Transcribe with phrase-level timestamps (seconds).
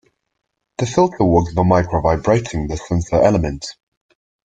[0.79, 3.75] The filter works by micro vibrating the sensor element.